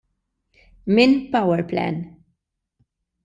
Minn 0.95 1.29
PowerPlan. 1.31 1.95